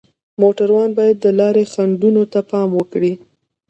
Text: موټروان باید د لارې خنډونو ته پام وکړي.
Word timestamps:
موټروان 0.41 0.89
باید 0.97 1.17
د 1.21 1.25
لارې 1.39 1.63
خنډونو 1.71 2.21
ته 2.31 2.39
پام 2.49 2.69
وکړي. 2.75 3.13